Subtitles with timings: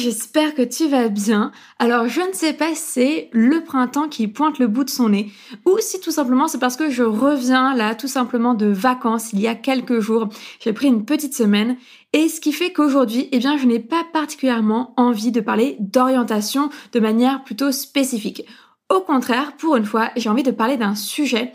[0.00, 1.52] J'espère que tu vas bien.
[1.78, 5.10] Alors je ne sais pas si c'est le printemps qui pointe le bout de son
[5.10, 5.30] nez
[5.66, 9.40] ou si tout simplement c'est parce que je reviens là tout simplement de vacances il
[9.40, 10.28] y a quelques jours.
[10.58, 11.76] J'ai pris une petite semaine
[12.12, 17.00] et ce qui fait qu'aujourd'hui, eh je n'ai pas particulièrement envie de parler d'orientation de
[17.00, 18.44] manière plutôt spécifique.
[18.88, 21.52] Au contraire, pour une fois, j'ai envie de parler d'un sujet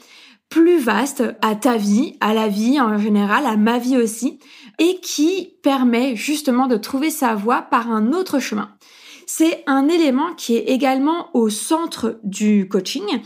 [0.50, 4.40] plus vaste à ta vie, à la vie en général, à ma vie aussi,
[4.80, 8.70] et qui permet justement de trouver sa voie par un autre chemin.
[9.28, 13.22] C'est un élément qui est également au centre du coaching,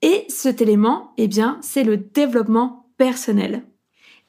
[0.00, 3.64] et cet élément, eh bien, c'est le développement personnel.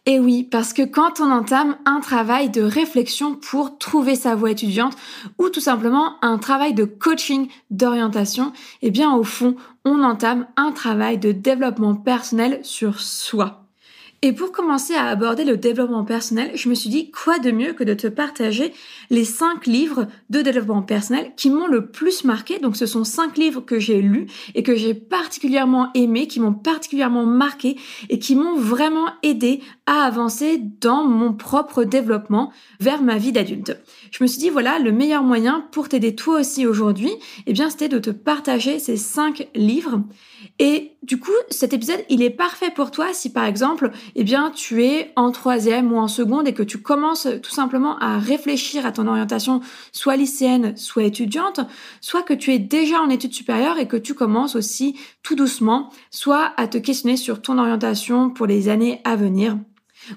[0.05, 4.51] Et oui, parce que quand on entame un travail de réflexion pour trouver sa voie
[4.51, 4.97] étudiante
[5.39, 8.51] ou tout simplement un travail de coaching d'orientation,
[8.81, 13.62] eh bien au fond, on entame un travail de développement personnel sur soi.
[14.25, 17.73] Et pour commencer à aborder le développement personnel, je me suis dit quoi de mieux
[17.73, 18.71] que de te partager
[19.09, 22.57] les cinq livres de développement personnel qui m'ont le plus marqué.
[22.57, 26.53] Donc ce sont cinq livres que j'ai lus et que j'ai particulièrement aimés, qui m'ont
[26.53, 27.75] particulièrement marqué
[28.09, 33.77] et qui m'ont vraiment aidé à avancer dans mon propre développement vers ma vie d'adulte.
[34.09, 37.11] Je me suis dit voilà, le meilleur moyen pour t'aider toi aussi aujourd'hui,
[37.45, 39.99] eh bien c'était de te partager ces cinq livres.
[40.59, 44.51] Et du coup, cet épisode, il est parfait pour toi si par exemple, eh bien,
[44.51, 48.85] tu es en troisième ou en seconde et que tu commences tout simplement à réfléchir
[48.85, 51.59] à ton orientation soit lycéenne, soit étudiante,
[52.01, 55.89] soit que tu es déjà en études supérieures et que tu commences aussi tout doucement,
[56.11, 59.57] soit à te questionner sur ton orientation pour les années à venir.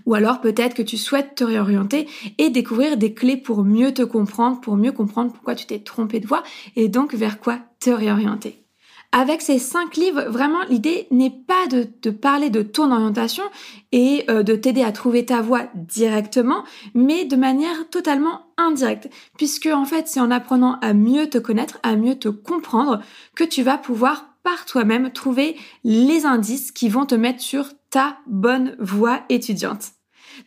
[0.04, 2.08] Ou alors peut-être que tu souhaites te réorienter
[2.38, 6.20] et découvrir des clés pour mieux te comprendre, pour mieux comprendre pourquoi tu t'es trompé
[6.20, 6.42] de voie
[6.74, 8.65] et donc vers quoi te réorienter.
[9.12, 13.44] Avec ces cinq livres, vraiment, l'idée n'est pas de te parler de ton orientation
[13.92, 19.66] et euh, de t'aider à trouver ta voie directement, mais de manière totalement indirecte, puisque
[19.66, 23.00] en fait, c'est en apprenant à mieux te connaître, à mieux te comprendre,
[23.34, 28.18] que tu vas pouvoir par toi-même trouver les indices qui vont te mettre sur ta
[28.26, 29.95] bonne voie étudiante.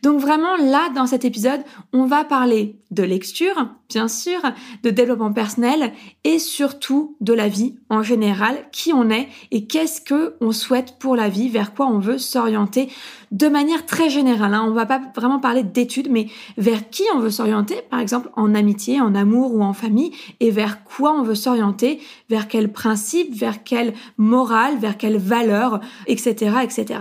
[0.02, 1.60] Donc vraiment là, dans cet épisode,
[1.92, 4.40] on va parler de lecture, bien sûr,
[4.82, 5.92] de développement personnel
[6.24, 10.98] et surtout de la vie en général, qui on est et qu'est-ce que on souhaite
[10.98, 12.88] pour la vie, vers quoi on veut s'orienter
[13.30, 14.54] de manière très générale.
[14.54, 14.64] Hein.
[14.66, 16.26] On va pas vraiment parler d'études, mais
[16.56, 20.50] vers qui on veut s'orienter, par exemple en amitié, en amour ou en famille, et
[20.50, 26.56] vers quoi on veut s'orienter, vers quel principe, vers quelle morale, vers quelle valeur, etc.,
[26.64, 27.00] etc.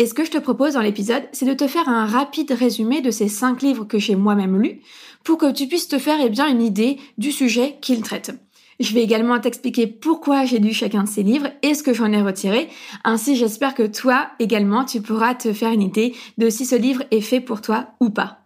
[0.00, 3.00] Et ce que je te propose dans l'épisode, c'est de te faire un rapide résumé
[3.00, 4.80] de ces cinq livres que j'ai moi-même lus
[5.24, 8.32] pour que tu puisses te faire eh bien une idée du sujet qu'ils traitent.
[8.78, 12.12] Je vais également t'expliquer pourquoi j'ai lu chacun de ces livres et ce que j'en
[12.12, 12.68] ai retiré.
[13.02, 17.02] Ainsi, j'espère que toi également, tu pourras te faire une idée de si ce livre
[17.10, 18.37] est fait pour toi ou pas.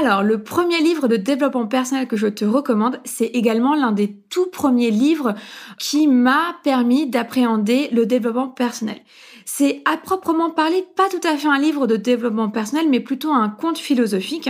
[0.00, 4.16] Alors, le premier livre de développement personnel que je te recommande, c'est également l'un des
[4.30, 5.34] tout premiers livres
[5.78, 8.96] qui m'a permis d'appréhender le développement personnel.
[9.44, 13.30] C'est à proprement parler pas tout à fait un livre de développement personnel, mais plutôt
[13.30, 14.48] un conte philosophique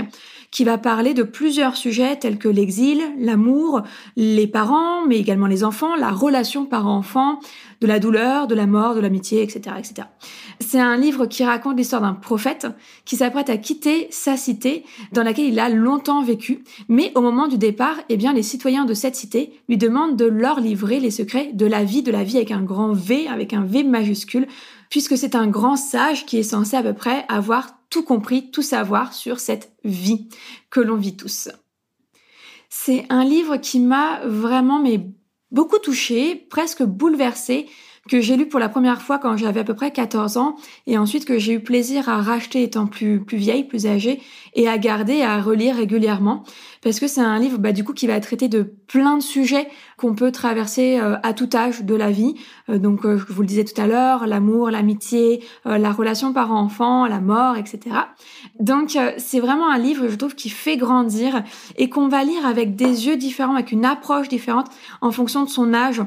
[0.51, 3.83] qui va parler de plusieurs sujets tels que l'exil, l'amour,
[4.17, 7.41] les parents, mais également les enfants, la relation parent-enfant,
[7.81, 10.09] de la douleur, de la mort, de l'amitié, etc., etc.
[10.59, 12.67] C'est un livre qui raconte l'histoire d'un prophète
[13.05, 17.49] qui s'apprête à quitter sa cité dans laquelle il a longtemps vécu, mais au moment
[17.49, 21.11] du départ, eh bien, les citoyens de cette cité lui demandent de leur livrer les
[21.11, 24.47] secrets de la vie, de la vie avec un grand V, avec un V majuscule,
[24.89, 28.63] puisque c'est un grand sage qui est censé à peu près avoir tout compris, tout
[28.63, 30.29] savoir sur cette vie
[30.71, 31.49] que l'on vit tous.
[32.69, 34.83] C'est un livre qui m'a vraiment
[35.51, 37.67] beaucoup touchée, presque bouleversée,
[38.09, 40.57] que j'ai lu pour la première fois quand j'avais à peu près 14 ans
[40.87, 44.21] et ensuite que j'ai eu plaisir à racheter étant plus, plus vieille, plus âgée
[44.55, 46.45] et à garder et à relire régulièrement
[46.83, 49.69] parce que c'est un livre bah, du coup qui va traiter de plein de sujets
[49.99, 52.37] qu'on peut traverser euh, à tout âge de la vie.
[52.71, 57.07] Euh, donc euh, je vous le disais tout à l'heure, l'amour, l'amitié, la relation parent-enfant,
[57.07, 57.97] la mort, etc.
[58.59, 61.43] Donc c'est vraiment un livre, je trouve, qui fait grandir
[61.77, 64.69] et qu'on va lire avec des yeux différents, avec une approche différente
[65.01, 66.03] en fonction de son âge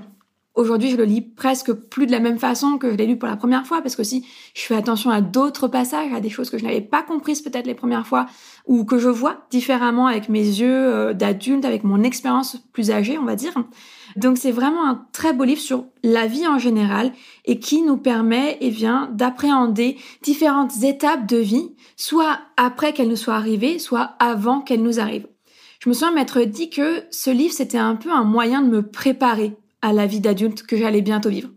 [0.55, 3.27] Aujourd'hui, je le lis presque plus de la même façon que je l'ai lu pour
[3.27, 4.23] la première fois, parce que si
[4.53, 7.65] je fais attention à d'autres passages, à des choses que je n'avais pas comprises peut-être
[7.65, 8.27] les premières fois,
[8.67, 13.17] ou que je vois différemment avec mes yeux euh, d'adulte, avec mon expérience plus âgée,
[13.17, 13.53] on va dire.
[14.15, 17.13] Donc c'est vraiment un très beau livre sur la vie en général
[17.45, 23.15] et qui nous permet, eh bien, d'appréhender différentes étapes de vie, soit après qu'elles nous
[23.15, 25.27] soient arrivées, soit avant qu'elles nous arrivent.
[25.79, 28.83] Je me souviens m'être dit que ce livre, c'était un peu un moyen de me
[28.83, 31.50] préparer à la vie d'adulte que j'allais bientôt vivre.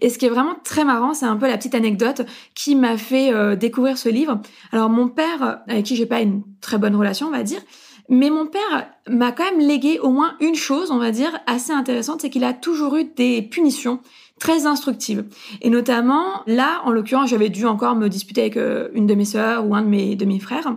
[0.00, 2.22] Et ce qui est vraiment très marrant, c'est un peu la petite anecdote
[2.54, 4.40] qui m'a fait euh, découvrir ce livre.
[4.72, 7.60] Alors mon père, avec qui j'ai pas une très bonne relation, on va dire,
[8.08, 11.72] mais mon père m'a quand même légué au moins une chose, on va dire, assez
[11.72, 14.00] intéressante, c'est qu'il a toujours eu des punitions
[14.40, 15.24] très instructives.
[15.60, 19.24] Et notamment, là, en l'occurrence, j'avais dû encore me disputer avec euh, une de mes
[19.26, 20.74] sœurs ou un de mes, de mes frères.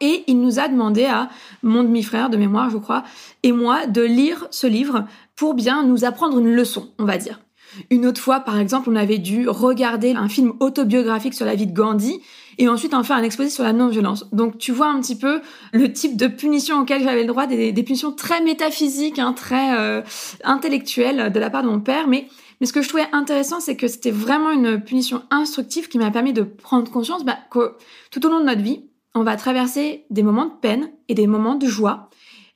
[0.00, 1.28] Et il nous a demandé à
[1.62, 3.04] mon demi-frère de mémoire, je crois,
[3.42, 5.04] et moi, de lire ce livre
[5.40, 7.40] pour bien nous apprendre une leçon, on va dire.
[7.88, 11.66] Une autre fois, par exemple, on avait dû regarder un film autobiographique sur la vie
[11.66, 12.20] de Gandhi
[12.58, 14.28] et ensuite en faire un exposé sur la non-violence.
[14.32, 15.40] Donc tu vois un petit peu
[15.72, 20.02] le type de punition auquel j'avais le droit, des, punitions très métaphysiques, hein, très euh,
[20.44, 22.06] intellectuelles de la part de mon père.
[22.06, 22.28] Mais,
[22.62, 26.34] ce que je trouvais intéressant, c'est que c'était vraiment une punition instructive qui m'a permis
[26.34, 27.76] de prendre conscience bah, que
[28.10, 28.82] tout au long de notre vie,
[29.14, 32.09] on va traverser des moments de peine et des moments de joie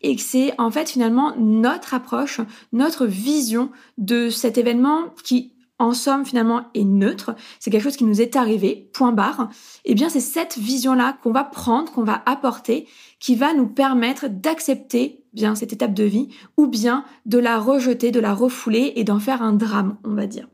[0.04, 2.40] et que c'est en fait finalement notre approche,
[2.72, 8.04] notre vision de cet événement qui en somme finalement est neutre, c'est quelque chose qui
[8.04, 9.50] nous est arrivé, point barre,
[9.84, 12.86] eh bien c'est cette vision-là qu'on va prendre, qu'on va apporter,
[13.18, 18.12] qui va nous permettre d'accepter bien cette étape de vie, ou bien de la rejeter,
[18.12, 20.46] de la refouler et d'en faire un drame, on va dire.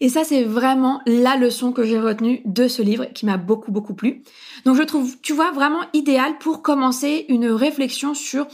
[0.00, 3.70] Et ça, c'est vraiment la leçon que j'ai retenue de ce livre qui m'a beaucoup,
[3.70, 4.22] beaucoup plu.
[4.64, 8.46] Donc, je trouve, tu vois, vraiment idéal pour commencer une réflexion sur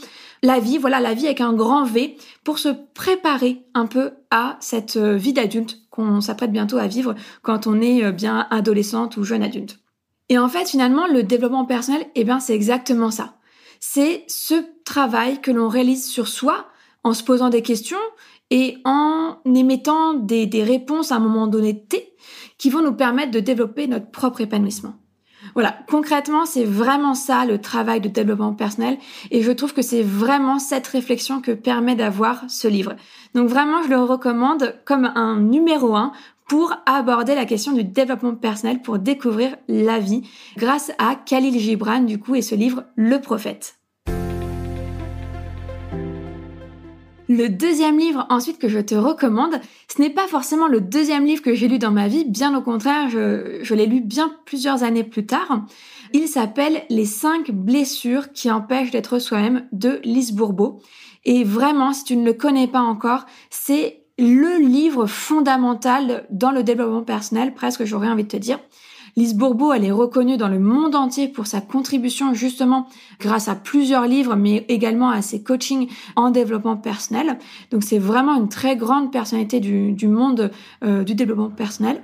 [0.43, 4.57] la vie, voilà, la vie avec un grand V pour se préparer un peu à
[4.59, 9.17] cette euh, vie d'adulte qu'on s'apprête bientôt à vivre quand on est euh, bien adolescente
[9.17, 9.79] ou jeune adulte.
[10.29, 13.35] Et en fait, finalement, le développement personnel, eh bien, c'est exactement ça.
[13.79, 14.55] C'est ce
[14.85, 16.67] travail que l'on réalise sur soi
[17.03, 17.97] en se posant des questions
[18.49, 22.13] et en émettant des, des réponses à un moment donné T
[22.57, 24.93] qui vont nous permettre de développer notre propre épanouissement.
[25.53, 28.97] Voilà, concrètement, c'est vraiment ça le travail de développement personnel
[29.31, 32.95] et je trouve que c'est vraiment cette réflexion que permet d'avoir ce livre.
[33.35, 36.11] Donc vraiment, je le recommande comme un numéro un
[36.47, 40.27] pour aborder la question du développement personnel, pour découvrir la vie,
[40.57, 43.80] grâce à Khalil Gibran, du coup, et ce livre, Le Prophète.
[47.33, 51.41] Le deuxième livre ensuite que je te recommande, ce n'est pas forcément le deuxième livre
[51.41, 55.05] que j'ai lu dans ma vie, bien au contraire, je, l'ai lu bien plusieurs années
[55.05, 55.63] plus tard.
[56.11, 60.81] Il s'appelle Les cinq blessures qui empêchent d'être soi-même de Lise Bourbeau.
[61.23, 66.63] Et vraiment, si tu ne le connais pas encore, c'est le livre fondamental dans le
[66.63, 68.59] développement personnel, presque j'aurais envie de te dire.
[69.15, 72.87] Lise Bourbeau, elle est reconnue dans le monde entier pour sa contribution justement
[73.19, 77.37] grâce à plusieurs livres, mais également à ses coachings en développement personnel.
[77.71, 80.51] Donc c'est vraiment une très grande personnalité du, monde
[80.83, 82.01] euh, du développement personnel.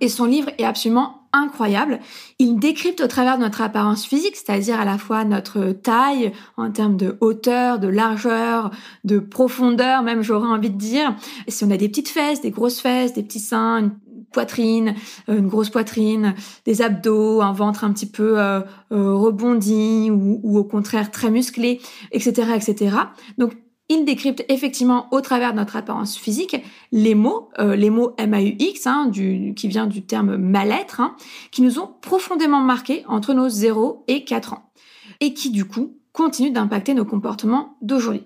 [0.00, 2.00] Et son livre est absolument incroyable.
[2.38, 6.70] Il décrypte au travers de notre apparence physique, c'est-à-dire à la fois notre taille en
[6.70, 8.70] termes de hauteur, de largeur,
[9.04, 11.14] de profondeur, même j'aurais envie de dire.
[11.48, 13.92] si on a des petites fesses, des grosses fesses, des petits seins,
[14.32, 14.94] poitrine,
[15.28, 16.34] euh, une grosse poitrine,
[16.64, 18.60] des abdos, un ventre un petit peu euh,
[18.92, 22.96] euh, rebondi ou, au contraire très musclé, etc., etc.
[23.38, 23.52] Donc
[23.88, 26.56] il décrypte effectivement au travers de notre apparence physique
[26.92, 31.14] les mots, les mots MAUX, hein, du, qui vient du terme mal-être, hein,
[31.50, 34.72] qui nous ont profondément marqués entre nos 0 et 4 ans,
[35.20, 38.24] et qui du coup continuent d'impacter nos comportements d'aujourd'hui.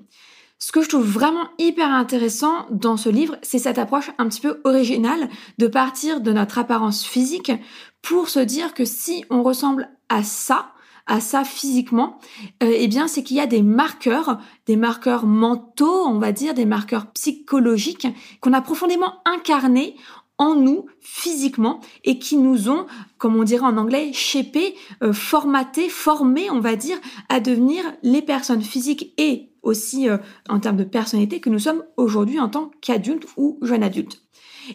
[0.59, 4.41] Ce que je trouve vraiment hyper intéressant dans ce livre, c'est cette approche un petit
[4.41, 7.53] peu originale de partir de notre apparence physique
[8.01, 10.73] pour se dire que si on ressemble à ça,
[11.07, 12.19] à ça physiquement,
[12.63, 16.55] euh, eh bien c'est qu'il y a des marqueurs, des marqueurs mentaux, on va dire,
[16.55, 18.09] des marqueurs psychologiques
[18.41, 19.95] qu'on a profondément incarnés
[20.39, 22.87] en nous physiquement et qui nous ont,
[23.19, 26.99] comme on dirait en anglais, shapé, euh, formaté, formé, on va dire,
[27.29, 30.19] à devenir les personnes physiques et aussi euh,
[30.49, 34.23] en termes de personnalité que nous sommes aujourd'hui en tant qu'adultes ou jeunes adultes.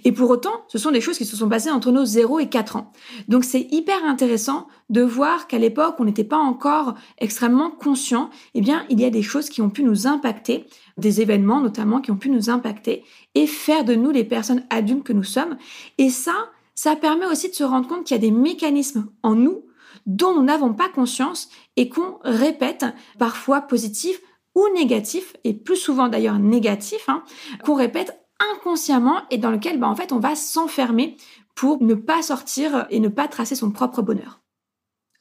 [0.04, 2.50] Et pour autant, ce sont des choses qui se sont passées entre nos 0 et
[2.50, 2.92] 4 ans.
[3.28, 8.62] Donc c'est hyper intéressant de voir qu'à l'époque, on n'était pas encore extrêmement conscient, eh
[8.62, 10.66] bien, il y a des choses qui ont pu nous impacter,
[10.98, 13.04] des événements notamment qui ont pu nous impacter
[13.36, 15.58] et faire de nous les personnes adultes que nous sommes.
[15.98, 19.36] Et ça, ça permet aussi de se rendre compte qu'il y a des mécanismes en
[19.36, 19.66] nous
[20.06, 22.86] dont nous n'avons pas conscience et qu'on répète,
[23.20, 24.20] parfois positifs,
[24.56, 27.24] ou négatif, et plus souvent d'ailleurs négatif, hein,
[27.64, 28.18] qu'on répète
[28.54, 31.18] inconsciemment et dans lequel bah, en fait on va s'enfermer
[31.56, 34.42] pour ne pas sortir et ne pas tracer son propre bonheur.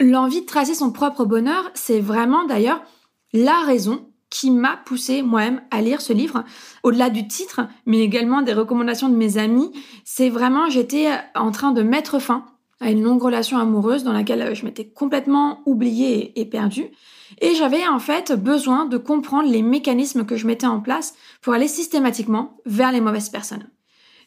[0.01, 2.83] L'envie de tracer son propre bonheur, c'est vraiment d'ailleurs
[3.33, 6.45] la raison qui m'a poussé moi-même à lire ce livre.
[6.83, 9.73] Au-delà du titre, mais également des recommandations de mes amis,
[10.05, 12.47] c'est vraiment j'étais en train de mettre fin
[12.81, 16.91] à une longue relation amoureuse dans laquelle je m'étais complètement oubliée et perdue.
[17.41, 21.55] Et j'avais en fait besoin de comprendre les mécanismes que je mettais en place pour
[21.55, 23.69] aller systématiquement vers les mauvaises personnes.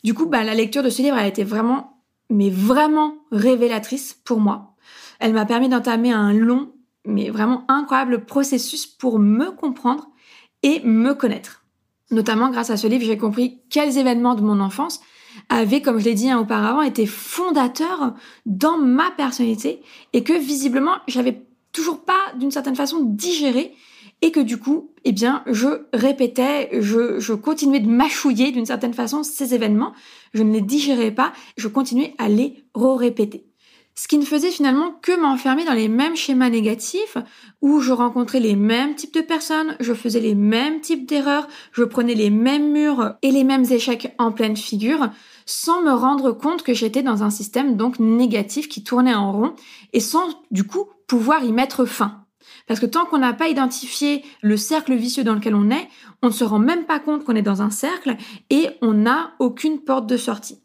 [0.03, 4.39] Du coup, bah, la lecture de ce livre a été vraiment, mais vraiment révélatrice pour
[4.39, 4.75] moi.
[5.19, 6.74] Elle m'a permis d'entamer un long,
[7.05, 10.10] mais vraiment incroyable processus pour me comprendre
[10.62, 11.63] et me connaître.
[12.12, 15.01] Notamment grâce à ce livre, j'ai compris quels événements de mon enfance
[15.50, 18.13] avaient, comme je l'ai dit auparavant, été fondateurs
[18.45, 19.81] dans ma personnalité
[20.13, 21.43] et que visiblement j'avais
[21.74, 23.74] toujours pas d'une certaine façon digéré.
[24.22, 29.22] Et que du coup, eh bien, je répétais, je, continuais de mâchouiller d'une certaine façon
[29.22, 29.92] ces événements,
[30.34, 33.46] je ne les digérais pas, je continuais à les re-répéter.
[33.96, 37.18] Ce qui ne faisait finalement que m'enfermer dans les mêmes schémas négatifs
[37.62, 41.84] où je rencontrais les mêmes types de personnes, je faisais les mêmes types d'erreurs, je
[41.84, 45.10] prenais les mêmes murs et les mêmes échecs en pleine figure
[45.46, 49.53] sans me rendre compte que j'étais dans un système donc négatif qui tournait en rond.
[49.92, 52.25] Et sans du coup pouvoir y mettre fin.
[52.67, 55.88] Parce que tant qu'on n'a pas identifié le cercle vicieux dans lequel on est,
[56.22, 58.15] on ne se rend même pas compte qu'on est dans un cercle
[58.50, 60.62] et on n'a aucune porte de sortie.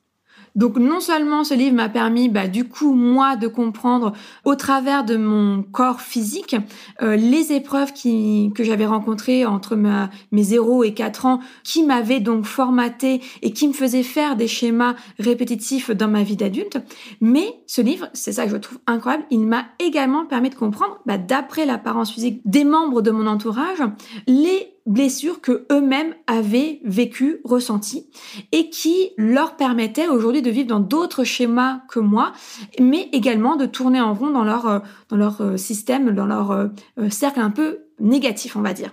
[0.59, 4.13] Donc non seulement ce livre m'a permis, bah, du coup, moi, de comprendre
[4.45, 6.57] au travers de mon corps physique
[7.01, 12.19] euh, les épreuves qui, que j'avais rencontrées entre mes 0 et 4 ans, qui m'avaient
[12.19, 16.79] donc formaté et qui me faisaient faire des schémas répétitifs dans ma vie d'adulte.
[17.21, 20.99] Mais ce livre, c'est ça que je trouve incroyable, il m'a également permis de comprendre,
[21.07, 23.79] bah, d'après l'apparence physique des membres de mon entourage,
[24.27, 28.07] les blessures que eux-mêmes avaient vécues, ressenties,
[28.53, 32.33] et qui leur permettaient aujourd'hui de vivre dans d'autres schémas que moi,
[32.81, 34.79] mais également de tourner en rond dans leur, euh,
[35.11, 36.69] dans leur euh, système, dans leur euh,
[37.11, 38.93] cercle un peu négatif, on va dire.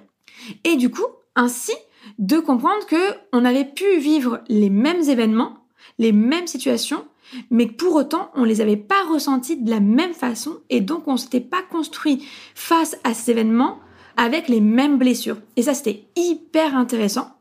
[0.64, 1.74] Et du coup, ainsi,
[2.20, 5.58] de comprendre que on avait pu vivre les mêmes événements,
[5.98, 7.06] les mêmes situations,
[7.50, 11.18] mais pour autant, on les avait pas ressentis de la même façon et donc on
[11.18, 12.24] s'était pas construit
[12.54, 13.80] face à ces événements
[14.18, 15.38] avec les mêmes blessures.
[15.56, 17.32] Et ça, c'était hyper intéressant.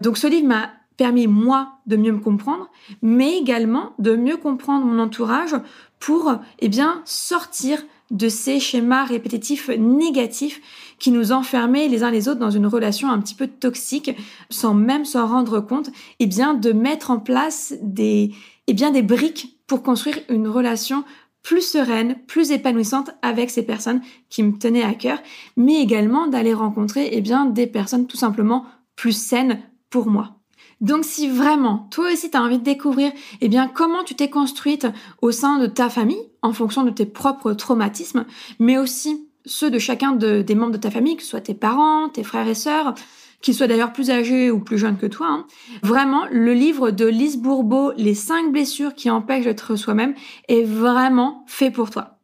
[0.00, 2.68] Donc ce livre m'a permis, moi, de mieux me comprendre,
[3.00, 5.56] mais également de mieux comprendre mon entourage
[5.98, 10.60] pour, eh bien, sortir de ces schémas répétitifs négatifs
[10.98, 14.10] qui nous enfermaient les uns les autres dans une relation un petit peu toxique
[14.50, 18.32] sans même s'en rendre compte, eh bien, de mettre en place des,
[18.66, 21.04] eh bien, des briques pour construire une relation
[21.42, 25.18] plus sereine, plus épanouissante avec ces personnes qui me tenaient à cœur,
[25.56, 28.64] mais également d'aller rencontrer eh bien, des personnes tout simplement
[28.96, 30.38] plus saines pour moi.
[30.80, 34.28] Donc si vraiment toi aussi tu as envie de découvrir eh bien comment tu t'es
[34.28, 34.86] construite
[35.20, 38.26] au sein de ta famille en fonction de tes propres traumatismes,
[38.58, 42.08] mais aussi ceux de chacun des membres de ta famille, que ce soit tes parents,
[42.08, 42.94] tes frères et sœurs,
[43.42, 45.26] qu'ils soient d'ailleurs plus âgés ou plus jeunes que toi.
[45.28, 45.46] Hein.
[45.82, 50.14] Vraiment, le livre de Lise Bourbeau, Les cinq blessures qui empêchent d'être soi-même,
[50.48, 52.18] est vraiment fait pour toi.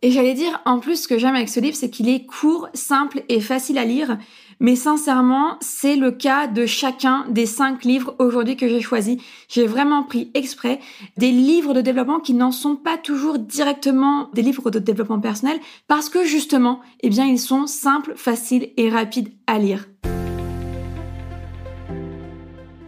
[0.00, 2.68] Et j'allais dire, en plus, ce que j'aime avec ce livre, c'est qu'il est court,
[2.72, 4.16] simple et facile à lire,
[4.60, 9.16] Mais sincèrement, c'est le cas de chacun des cinq livres aujourd'hui que j'ai choisis.
[9.48, 10.80] J'ai vraiment pris exprès
[11.16, 15.60] des livres de développement qui n'en sont pas toujours directement des livres de développement personnel
[15.86, 19.86] parce que justement, eh bien, ils sont simples, faciles et rapides à lire.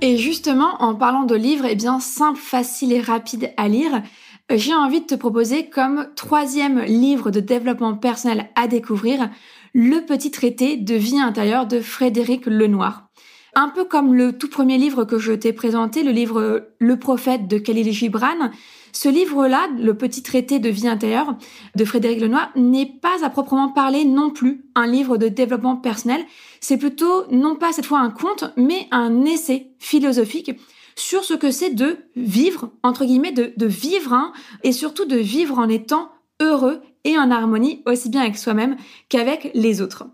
[0.02, 4.02] Et justement, en parlant de livres, eh bien, simples, faciles et rapides à lire,
[4.50, 9.28] j'ai envie de te proposer comme troisième livre de développement personnel à découvrir
[9.74, 13.10] le petit traité de vie intérieure de Frédéric Lenoir.
[13.54, 17.46] Un peu comme le tout premier livre que je t'ai présenté, le livre Le prophète
[17.46, 18.50] de Khalil Gibran,
[18.92, 21.36] ce livre-là, le petit traité de vie intérieure
[21.74, 26.24] de Frédéric Lenoir, n'est pas à proprement parler non plus un livre de développement personnel.
[26.60, 30.52] C'est plutôt non pas cette fois un conte, mais un essai philosophique
[30.96, 34.32] sur ce que c'est de vivre, entre guillemets, de, vivre, hein,
[34.62, 38.76] et surtout de vivre en étant heureux et en harmonie aussi bien avec soi-même
[39.08, 40.04] qu'avec les autres.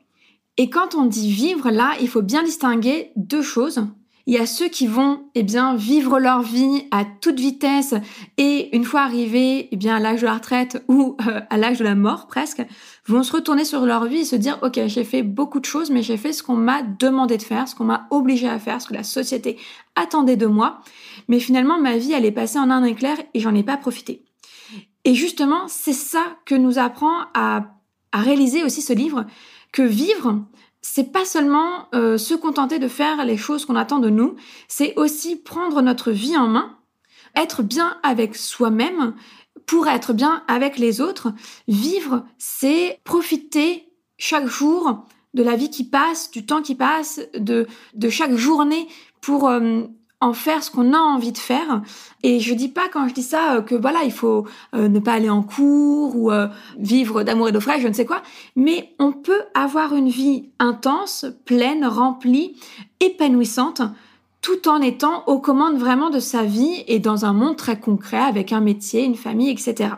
[0.56, 3.86] Et quand on dit vivre, là, il faut bien distinguer deux choses.
[4.28, 7.94] Il y a ceux qui vont, eh bien, vivre leur vie à toute vitesse
[8.38, 11.78] et une fois arrivés, eh bien, à l'âge de la retraite ou euh, à l'âge
[11.78, 12.60] de la mort presque,
[13.06, 15.90] vont se retourner sur leur vie et se dire, OK, j'ai fait beaucoup de choses,
[15.90, 18.82] mais j'ai fait ce qu'on m'a demandé de faire, ce qu'on m'a obligé à faire,
[18.82, 19.58] ce que la société
[19.94, 20.80] attendait de moi.
[21.28, 24.24] Mais finalement, ma vie, elle est passée en un éclair et j'en ai pas profité.
[25.04, 27.72] Et justement, c'est ça que nous apprend à,
[28.12, 29.26] réaliser aussi ce livre,
[29.72, 30.42] que vivre,
[30.88, 34.36] c'est pas seulement euh, se contenter de faire les choses qu'on attend de nous,
[34.68, 36.78] c'est aussi prendre notre vie en main,
[37.34, 39.14] être bien avec soi-même
[39.66, 41.32] pour être bien avec les autres.
[41.66, 47.66] Vivre, c'est profiter chaque jour de la vie qui passe, du temps qui passe, de,
[47.94, 48.86] de chaque journée
[49.20, 49.82] pour euh,
[50.20, 51.82] en faire ce qu'on a envie de faire.
[52.22, 54.98] Et je dis pas quand je dis ça euh, que voilà, il faut euh, ne
[54.98, 58.22] pas aller en cours ou euh, vivre d'amour et d'eau fraîche, je ne sais quoi,
[58.54, 62.56] mais on peut avoir une vie intense, pleine, remplie,
[63.00, 63.82] épanouissante
[64.40, 68.18] tout en étant aux commandes vraiment de sa vie et dans un monde très concret
[68.18, 69.90] avec un métier, une famille, etc.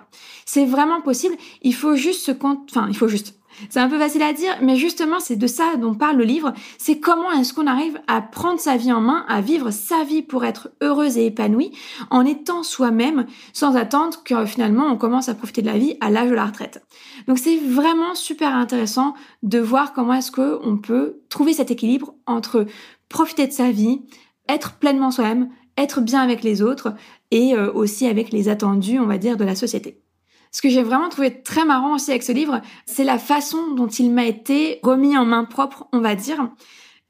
[0.46, 1.36] C'est vraiment possible.
[1.60, 3.37] Il faut juste se enfin, il faut juste.
[3.70, 6.52] C'est un peu facile à dire, mais justement, c'est de ça dont parle le livre.
[6.78, 10.22] C'est comment est-ce qu'on arrive à prendre sa vie en main, à vivre sa vie
[10.22, 11.72] pour être heureuse et épanouie,
[12.10, 16.10] en étant soi-même, sans attendre que finalement on commence à profiter de la vie à
[16.10, 16.82] l'âge de la retraite.
[17.26, 22.66] Donc c'est vraiment super intéressant de voir comment est-ce qu'on peut trouver cet équilibre entre
[23.08, 24.02] profiter de sa vie,
[24.48, 26.94] être pleinement soi-même, être bien avec les autres
[27.30, 30.02] et euh, aussi avec les attendus, on va dire, de la société.
[30.50, 33.88] Ce que j'ai vraiment trouvé très marrant aussi avec ce livre, c'est la façon dont
[33.88, 36.50] il m'a été remis en main propre, on va dire.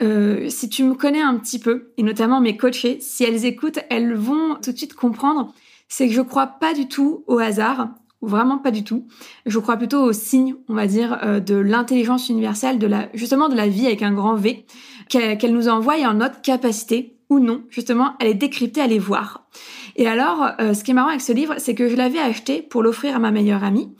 [0.03, 3.81] Euh, si tu me connais un petit peu, et notamment mes coachées, si elles écoutent,
[3.91, 5.53] elles vont tout de suite comprendre,
[5.89, 7.89] c'est que je crois pas du tout au hasard,
[8.21, 9.07] ou vraiment pas du tout.
[9.47, 13.49] Je crois plutôt aux signes, on va dire, euh, de l'intelligence universelle, de la, justement
[13.49, 14.67] de la vie avec un grand V,
[15.09, 18.99] qu'elle nous envoie et en notre capacité ou non, justement, à les décrypter, à les
[18.99, 19.49] voir.
[19.97, 22.63] Et alors, euh, ce qui est marrant avec ce livre, c'est que je l'avais acheté
[22.63, 23.95] pour l'offrir à ma meilleure amie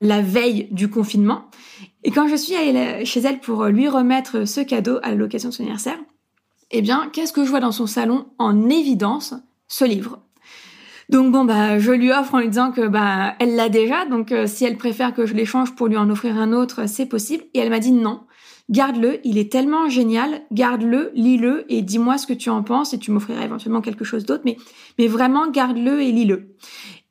[0.00, 1.50] la veille du confinement.
[2.04, 5.54] Et quand je suis allée chez elle pour lui remettre ce cadeau à l'occasion de
[5.54, 5.98] son anniversaire,
[6.70, 9.34] eh bien, qu'est-ce que je vois dans son salon en évidence?
[9.68, 10.20] Ce livre.
[11.08, 14.32] Donc bon bah je lui offre en lui disant que bah elle l'a déjà donc
[14.32, 17.44] euh, si elle préfère que je l'échange pour lui en offrir un autre c'est possible
[17.54, 18.22] et elle m'a dit non
[18.70, 22.98] garde-le, il est tellement génial, garde-le, lis-le et dis-moi ce que tu en penses et
[22.98, 24.56] tu m'offriras éventuellement quelque chose d'autre, mais,
[24.98, 26.54] mais vraiment garde-le et lis-le.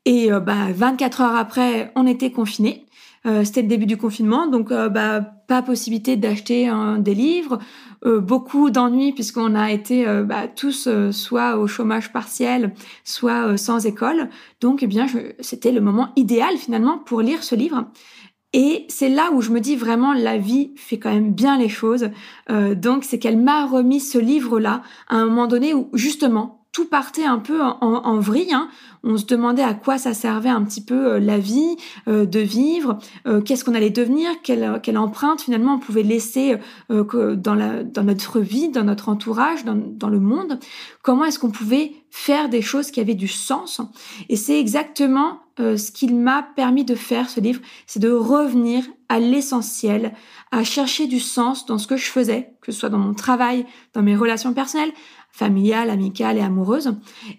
[0.05, 2.85] Et euh, bah, 24 heures après, on était confinés.
[3.25, 7.59] Euh, c'était le début du confinement, donc euh, bah, pas possibilité d'acheter des livres,
[8.03, 14.29] beaucoup d'ennuis puisqu'on a été bah, tous soit au chômage partiel, soit sans école.
[14.61, 15.07] Donc eh bien,
[15.39, 17.85] c'était le moment idéal finalement pour lire ce livre.
[18.57, 21.67] Et c'est là où je me dis vraiment la vie fait quand même bien les
[21.67, 22.07] choses.
[22.49, 26.85] Euh, donc c'est qu'elle m'a remis ce livre-là à un moment donné où justement tout
[26.85, 28.53] partait un peu en, en, vrille.
[28.53, 28.69] Hein.
[29.03, 31.75] On se demandait à quoi ça servait un petit peu euh, la vie,
[32.07, 32.97] euh, de vivre,
[33.43, 36.57] qu'est-ce qu'on allait devenir, quelle, quelle, empreinte finalement on pouvait laisser
[36.89, 40.59] dans, la, dans notre vie, dans notre entourage, dans, dans le monde.
[41.01, 43.81] Comment est-ce qu'on pouvait faire des choses qui avaient du sens?
[44.29, 48.83] Et c'est exactement euh, ce qu'il m'a permis de faire, ce livre, c'est de revenir
[49.07, 50.13] à l'essentiel,
[50.51, 53.65] à chercher du sens dans ce que je faisais, que ce soit dans mon travail,
[53.93, 54.91] dans mes relations personnelles,
[55.31, 56.95] familiales, amicales et amoureuses,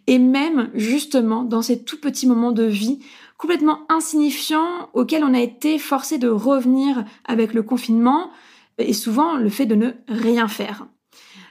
[0.07, 3.01] et même justement dans ces tout petits moments de vie
[3.39, 8.31] complètement insignifiants auxquels on a été forcé de revenir avec le confinement
[8.79, 10.87] et souvent le fait de ne rien faire.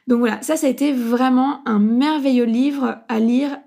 [0.08, 3.58] Donc voilà, ça, ça a été vraiment un merveilleux livre à lire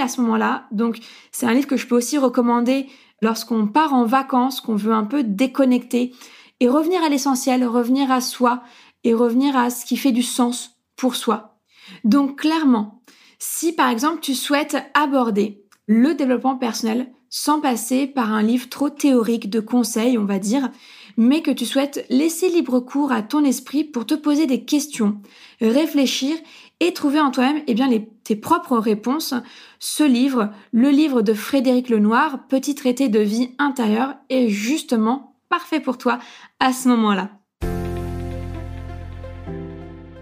[0.00, 0.66] à ce moment-là.
[0.72, 0.98] Donc
[1.32, 2.86] c'est un livre que je peux aussi recommander
[3.22, 6.14] lorsqu'on part en vacances, qu'on veut un peu déconnecter
[6.60, 8.62] et revenir à l'essentiel, revenir à soi
[9.04, 11.58] et revenir à ce qui fait du sens pour soi.
[12.04, 13.02] Donc clairement,
[13.38, 18.88] si par exemple tu souhaites aborder le développement personnel sans passer par un livre trop
[18.88, 20.70] théorique de conseils, on va dire,
[21.16, 25.20] mais que tu souhaites laisser libre cours à ton esprit pour te poser des questions,
[25.60, 26.36] réfléchir
[26.80, 27.88] et trouver en toi-même eh bien
[28.24, 29.34] tes propres réponses.
[29.78, 35.80] Ce livre, le livre de Frédéric Lenoir, Petit traité de vie intérieure, est justement parfait
[35.80, 36.18] pour toi
[36.60, 37.30] à ce moment-là.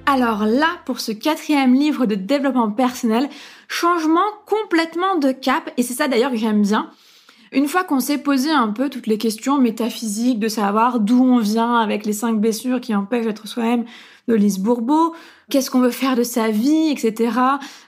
[0.07, 3.29] Alors là, pour ce quatrième livre de développement personnel,
[3.69, 6.91] changement complètement de cap, et c'est ça d'ailleurs que j'aime bien.
[7.53, 11.39] Une fois qu'on s'est posé un peu toutes les questions métaphysiques, de savoir d'où on
[11.39, 13.85] vient avec les cinq blessures qui empêchent d'être soi-même
[14.29, 15.15] de Lise Bourbeau,
[15.51, 17.39] qu'est-ce qu'on veut faire de sa vie, etc.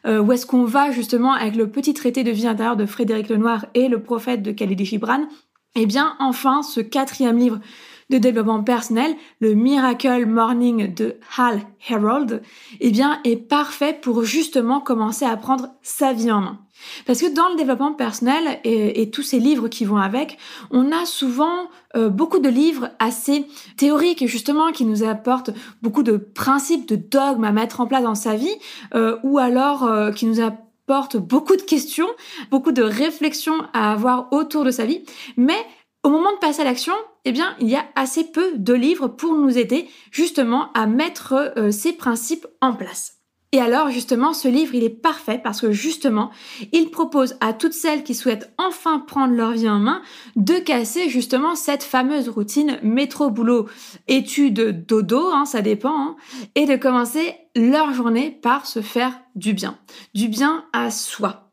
[0.07, 3.29] Euh, où est-ce qu'on va justement avec le petit traité de vie intérieure de Frédéric
[3.29, 5.27] Lenoir et le prophète de Khalid Gibran?
[5.75, 7.61] Eh bien, enfin, ce quatrième livre
[8.09, 12.42] de développement personnel, le Miracle Morning de Hal Herold,
[12.81, 16.59] eh bien, est parfait pour justement commencer à prendre sa vie en main.
[17.07, 20.38] Parce que dans le développement personnel et, tous ces livres qui vont avec,
[20.71, 25.51] on a souvent euh, beaucoup de livres assez théoriques justement qui nous apportent
[25.83, 28.55] beaucoup de principes, de dogmes à mettre en place dans sa vie,
[28.95, 32.09] euh, ou alors euh, qui nous apportent beaucoup de questions,
[32.51, 35.05] beaucoup de réflexions à avoir autour de sa vie,
[35.37, 35.59] mais
[36.07, 39.09] au moment de passer à l'action, eh bien, il y a assez peu de livres
[39.09, 43.15] pour nous aider justement à mettre euh, ces principes en place.
[43.57, 46.31] Et alors, justement, ce livre, il est parfait parce que justement,
[46.73, 50.03] il propose à toutes celles qui souhaitent enfin prendre leur vie en main
[50.37, 53.66] de casser justement cette fameuse routine métro, boulot,
[54.09, 56.16] études, dodo, hein, ça dépend, hein,
[56.55, 59.79] et de commencer leur journée par se faire du bien.
[60.12, 61.51] Du bien à soi.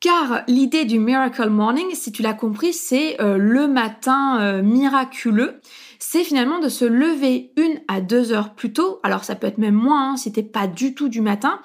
[0.00, 5.60] Car l'idée du Miracle Morning, si tu l'as compris, c'est euh, le matin euh, miraculeux.
[6.06, 9.00] C'est finalement de se lever une à deux heures plus tôt.
[9.02, 11.60] Alors ça peut être même moins hein, si t'es pas du tout du matin,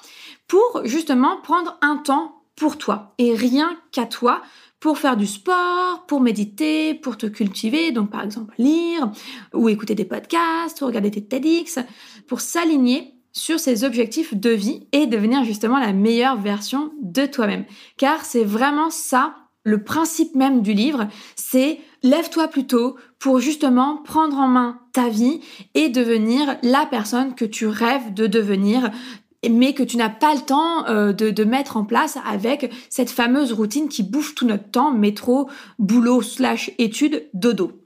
[0.48, 4.42] pour justement prendre un temps pour toi et rien qu'à toi
[4.80, 9.12] pour faire du sport, pour méditer, pour te cultiver, donc par exemple lire
[9.54, 11.80] ou écouter des podcasts ou regarder tes TEDx,
[12.26, 17.66] pour s'aligner sur ses objectifs de vie et devenir justement la meilleure version de toi-même.
[17.98, 23.98] Car c'est vraiment ça le principe même du livre, c'est lève-toi plus tôt pour justement
[23.98, 25.42] prendre en main ta vie
[25.74, 28.92] et devenir la personne que tu rêves de devenir
[29.50, 33.10] mais que tu n'as pas le temps euh, de, de, mettre en place avec cette
[33.10, 37.80] fameuse routine qui bouffe tout notre temps, métro, boulot slash études, dodo.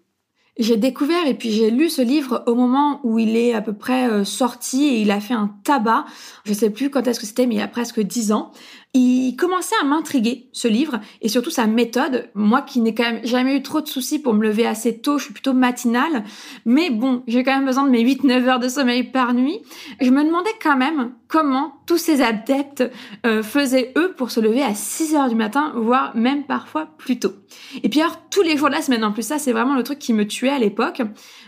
[0.59, 3.73] J'ai découvert et puis j'ai lu ce livre au moment où il est à peu
[3.73, 6.05] près euh, sorti et il a fait un tabac.
[6.45, 8.51] Je sais plus quand est-ce que c'était, mais il y a presque dix ans
[8.95, 12.29] il commençait à m'intriguer ce livre et surtout sa méthode.
[12.35, 15.17] Moi qui n'ai quand même jamais eu trop de soucis pour me lever assez tôt,
[15.17, 16.23] je suis plutôt matinale,
[16.65, 19.59] mais bon, j'ai quand même besoin de mes 8-9 heures de sommeil par nuit.
[19.99, 22.83] Je me demandais quand même comment tous ces adeptes
[23.25, 27.17] euh, faisaient eux pour se lever à 6 heures du matin, voire même parfois plus
[27.17, 27.33] tôt.
[27.81, 29.83] Et puis alors tous les jours de la semaine en plus, ça c'est vraiment le
[29.83, 31.01] truc qui me tuait à l'époque.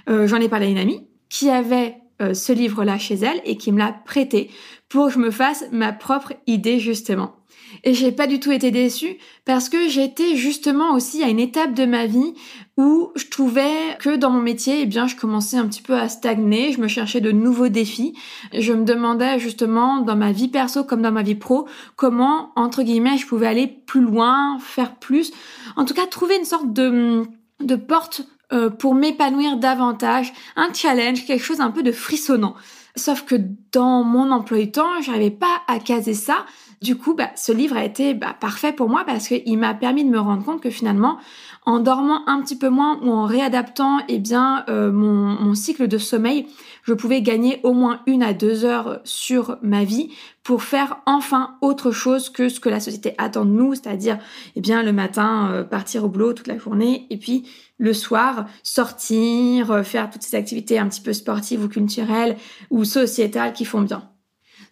[0.09, 3.57] Euh, j'en ai parlé à une amie qui avait euh, ce livre-là chez elle et
[3.57, 4.49] qui me l'a prêté
[4.89, 7.35] pour que je me fasse ma propre idée justement.
[7.83, 11.73] Et j'ai pas du tout été déçue parce que j'étais justement aussi à une étape
[11.73, 12.33] de ma vie
[12.77, 16.09] où je trouvais que dans mon métier, eh bien, je commençais un petit peu à
[16.09, 18.13] stagner, je me cherchais de nouveaux défis.
[18.53, 22.83] Je me demandais justement dans ma vie perso comme dans ma vie pro comment, entre
[22.83, 25.31] guillemets, je pouvais aller plus loin, faire plus.
[25.75, 27.23] En tout cas, trouver une sorte de,
[27.61, 32.55] de porte euh, pour m'épanouir davantage, un challenge, quelque chose un peu de frissonnant.
[32.95, 33.35] Sauf que
[33.71, 36.45] dans mon emploi du temps, j'arrivais pas à caser ça.
[36.81, 40.03] Du coup, bah, ce livre a été bah, parfait pour moi parce qu'il m'a permis
[40.03, 41.17] de me rendre compte que finalement,
[41.65, 45.97] en dormant un petit peu moins ou en réadaptant eh bien euh, mon, cycle de
[45.97, 46.47] sommeil,
[46.83, 50.11] je pouvais gagner au moins une à deux heures sur ma vie
[50.43, 54.19] pour faire enfin autre chose que ce que la société attend de nous, c'est-à-dire
[54.55, 58.45] eh bien le matin euh, partir au boulot toute la journée et puis le soir
[58.63, 62.37] sortir, euh, faire toutes ces activités un petit peu sportives ou culturelles
[62.69, 64.09] ou sociétales qui font bien.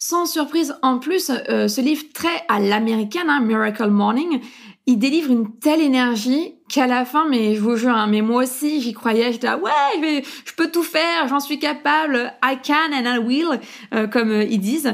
[0.06, 4.42] Sans surprise, en plus, euh, ce livre très à l'américaine, hein, Miracle Morning,
[4.86, 8.44] il délivre une telle énergie qu'à la fin, mais je vous jure, hein, mais moi
[8.44, 12.92] aussi, j'y croyais, j'étais là, ouais, je, peux tout faire, j'en suis capable, I can
[12.92, 13.62] and I will,
[13.94, 14.94] euh, comme euh, ils disent.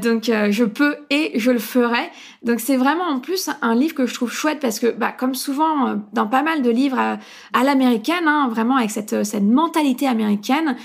[0.00, 2.08] donc, je peux et je le ferai.
[2.44, 5.34] Donc, c'est vraiment en plus un livre que je trouve chouette parce que, bah, comme
[5.34, 10.76] souvent dans pas mal de livres à, l'américaine, hein, vraiment avec cette, cette mentalité américaine,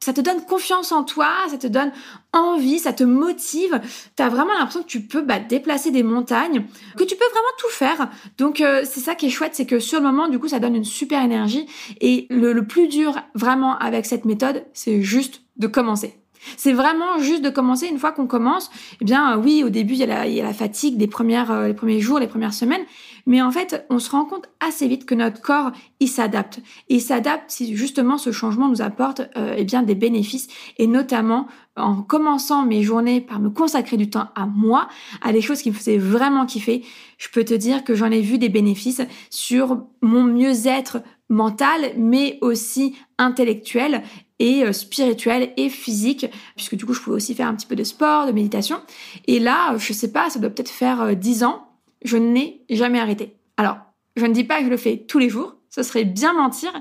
[0.00, 1.92] ça te donne confiance en toi, ça te donne
[2.32, 3.80] envie, ça te motive.
[4.16, 6.64] Tu as vraiment l'impression que tu peux bah, déplacer des montagnes,
[6.96, 8.10] que tu peux vraiment tout faire.
[8.36, 10.60] Donc euh, c'est ça qui est chouette, c'est que sur le moment, du coup, ça
[10.60, 11.66] donne une super énergie.
[12.00, 16.14] Et le, le plus dur vraiment avec cette méthode, c'est juste de commencer.
[16.56, 17.86] C'est vraiment juste de commencer.
[17.86, 20.96] Une fois qu'on commence, eh bien, euh, oui, au début, il y a la, fatigue
[20.96, 22.82] des euh, les premiers jours, les premières semaines.
[23.26, 26.60] Mais en fait, on se rend compte assez vite que notre corps, il s'adapte.
[26.88, 30.48] il s'adapte si justement ce changement nous apporte euh, eh des bénéfices.
[30.78, 34.88] Et notamment, en commençant mes journées par me consacrer du temps à moi,
[35.20, 36.84] à des choses qui me faisaient vraiment kiffer,
[37.18, 42.38] je peux te dire que j'en ai vu des bénéfices sur mon mieux-être mental, mais
[42.40, 44.02] aussi intellectuel
[44.38, 47.76] et euh, spirituel et physique, puisque du coup je pouvais aussi faire un petit peu
[47.76, 48.80] de sport, de méditation.
[49.26, 51.64] Et là, je sais pas, ça doit peut-être faire 10 euh, ans
[52.04, 53.36] je n'ai jamais arrêté.
[53.56, 53.78] Alors,
[54.16, 56.72] je ne dis pas que je le fais tous les jours, ce serait bien mentir,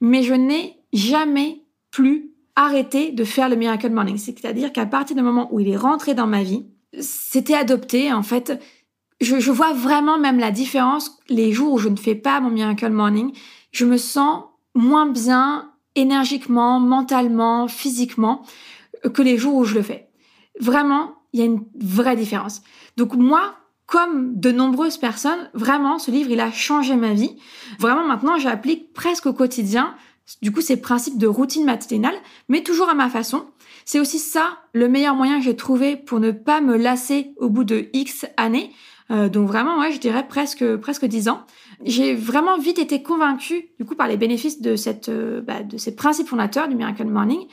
[0.00, 4.18] mais je n'ai jamais plus arrêté de faire le Miracle Morning.
[4.18, 6.66] C'est-à-dire qu'à partir du moment où il est rentré dans ma vie,
[7.00, 8.60] c'était adopté, en fait.
[9.20, 12.50] Je, je, vois vraiment même la différence les jours où je ne fais pas mon
[12.50, 13.32] Miracle Morning.
[13.70, 14.44] Je me sens
[14.74, 18.42] moins bien énergiquement, mentalement, physiquement
[19.14, 20.08] que les jours où je le fais.
[20.60, 22.62] Vraiment, il y a une vraie différence.
[22.96, 23.54] Donc moi,
[23.86, 27.36] comme de nombreuses personnes, vraiment, ce livre, il a changé ma vie.
[27.78, 29.94] Vraiment, maintenant, j'applique presque au quotidien,
[30.40, 32.14] du coup, ces principes de routine matinale,
[32.48, 33.46] mais toujours à ma façon.
[33.84, 37.50] C'est aussi ça, le meilleur moyen que j'ai trouvé pour ne pas me lasser au
[37.50, 38.70] bout de X années.
[39.10, 41.44] Euh, donc vraiment, ouais, je dirais presque presque dix ans.
[41.84, 45.76] J'ai vraiment vite été convaincue, du coup, par les bénéfices de cette, euh, bah, de
[45.76, 47.46] ces principes fondateurs du Miracle Morning.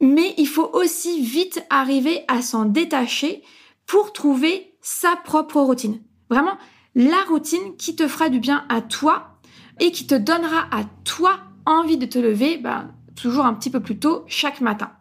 [0.00, 3.42] Mais il faut aussi vite arriver à s'en détacher
[3.86, 6.02] pour trouver sa propre routine.
[6.28, 6.58] Vraiment,
[6.94, 9.38] la routine qui te fera du bien à toi
[9.80, 13.80] et qui te donnera à toi envie de te lever bah, toujours un petit peu
[13.80, 14.95] plus tôt chaque matin.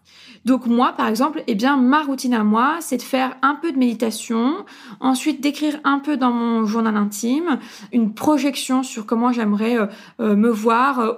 [0.45, 3.71] Donc moi, par exemple, eh bien, ma routine à moi, c'est de faire un peu
[3.71, 4.65] de méditation,
[4.99, 7.60] ensuite d'écrire un peu dans mon journal intime,
[7.91, 9.88] une projection sur comment j'aimerais euh,
[10.19, 11.13] euh, me voir euh,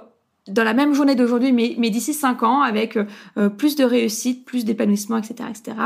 [0.48, 2.98] dans la même journée d'aujourd'hui, mais, d'ici 5 ans, avec
[3.58, 5.76] plus de réussite, plus d'épanouissement, etc., etc.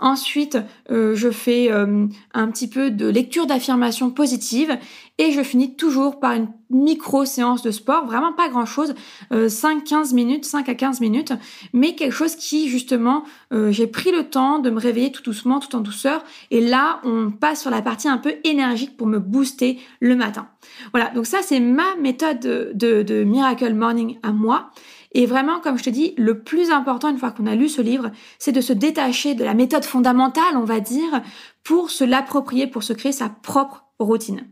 [0.00, 4.76] Ensuite, je fais un petit peu de lecture d'affirmations positives
[5.20, 8.94] et je finis toujours par une micro séance de sport, vraiment pas grand chose,
[9.30, 11.34] 5-15 minutes, 5 à 15 minutes,
[11.74, 13.24] mais quelque chose qui justement,
[13.68, 17.30] j'ai pris le temps de me réveiller tout doucement, tout en douceur, et là, on
[17.30, 20.48] passe sur la partie un peu énergique pour me booster le matin.
[20.92, 24.70] Voilà, donc ça c'est ma méthode de, de, Miracle Morning à moi.
[25.12, 27.82] Et vraiment, comme je te dis, le plus important une fois qu'on a lu ce
[27.82, 31.20] livre, c'est de se détacher de la méthode fondamentale, on va dire,
[31.64, 34.46] pour se l'approprier, pour se créer sa propre routine.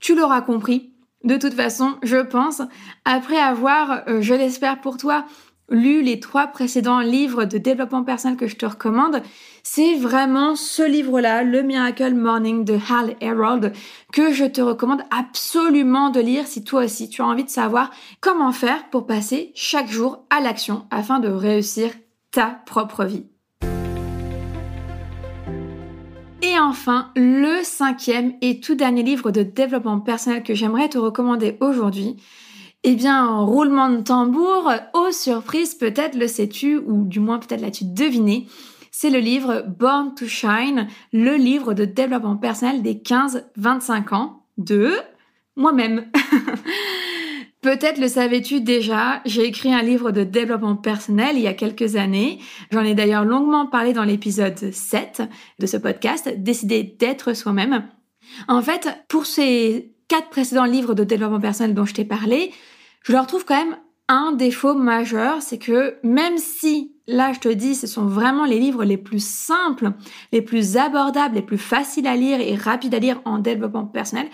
[0.00, 0.92] Tu l'auras compris,
[1.24, 2.62] de toute façon, je pense,
[3.04, 5.24] après avoir, euh, je l'espère pour toi,
[5.70, 9.22] lu les trois précédents livres de développement personnel que je te recommande,
[9.62, 13.72] c'est vraiment ce livre-là, Le Miracle Morning de Hal Herold,
[14.12, 17.90] que je te recommande absolument de lire si toi aussi tu as envie de savoir
[18.20, 21.90] comment faire pour passer chaque jour à l'action afin de réussir
[22.30, 23.26] ta propre vie.
[26.58, 31.56] Et enfin, le cinquième et tout dernier livre de développement personnel que j'aimerais te recommander
[31.60, 32.16] aujourd'hui,
[32.82, 37.84] eh bien, roulement de tambour, aux surprises, peut-être le sais-tu, ou du moins peut-être l'as-tu
[37.84, 38.48] deviné,
[38.90, 44.94] c'est le livre Born to Shine, le livre de développement personnel des 15-25 ans de
[45.54, 46.06] moi-même.
[47.68, 51.96] Peut-être le savais-tu déjà, j'ai écrit un livre de développement personnel il y a quelques
[51.96, 52.38] années.
[52.72, 55.24] J'en ai d'ailleurs longuement parlé dans l'épisode 7
[55.58, 57.86] de ce podcast, Décider d'être soi-même.
[58.48, 62.54] En fait, pour ces quatre précédents livres de développement personnel dont je t'ai parlé,
[63.02, 63.76] je leur trouve quand même
[64.08, 68.60] un défaut majeur, c'est que même si, là je te dis, ce sont vraiment les
[68.60, 69.92] livres les plus simples,
[70.32, 74.28] les plus abordables, les plus faciles à lire et rapides à lire en développement personnel,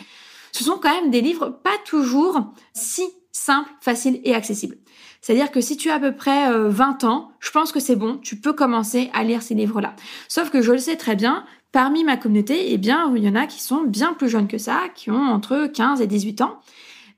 [0.52, 2.40] ce sont quand même des livres pas toujours
[2.74, 3.02] si
[3.34, 4.76] simples, faciles et accessibles.
[5.20, 7.96] C'est-à-dire que si tu as à peu près 20 euh, ans, je pense que c'est
[7.96, 9.94] bon, tu peux commencer à lire ces livres-là.
[10.28, 13.34] Sauf que je le sais très bien, parmi ma communauté, eh bien, il y en
[13.34, 16.60] a qui sont bien plus jeunes que ça, qui ont entre 15 et 18 ans.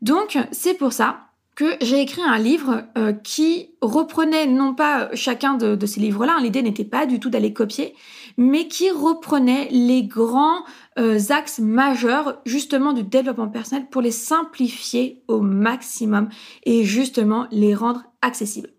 [0.01, 1.27] Donc, c'est pour ça
[1.57, 6.43] que j'ai écrit un livre euh, qui reprenait non pas chacun de, ces livres-là, hein,
[6.43, 7.95] l'idée n'était pas du tout d'aller copier,
[8.37, 10.65] mais qui reprenait les grands
[10.99, 16.29] euh, axes majeurs justement du développement personnel pour les simplifier au maximum
[16.65, 18.71] et justement les rendre accessibles.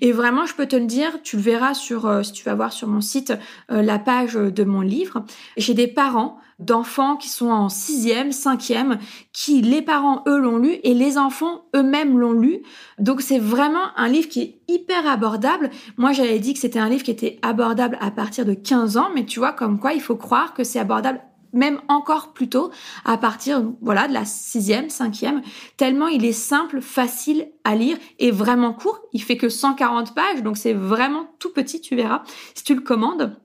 [0.00, 2.54] Et vraiment, je peux te le dire, tu le verras sur, euh, si tu vas
[2.54, 3.32] voir sur mon site
[3.70, 5.24] euh, la page de mon livre.
[5.56, 8.98] J'ai des parents d'enfants qui sont en sixième, cinquième,
[9.32, 12.62] qui les parents eux l'ont lu et les enfants eux-mêmes l'ont lu.
[12.98, 15.70] Donc c'est vraiment un livre qui est hyper abordable.
[15.96, 19.10] Moi j'avais dit que c'était un livre qui était abordable à partir de 15 ans,
[19.14, 21.20] mais tu vois comme quoi il faut croire que c'est abordable
[21.52, 22.70] même encore plus tôt,
[23.04, 25.42] à partir voilà de la sixième, cinquième,
[25.76, 29.00] tellement il est simple, facile à lire et vraiment court.
[29.12, 32.22] Il fait que 140 pages, donc c'est vraiment tout petit, tu verras,
[32.54, 33.36] si tu le commandes.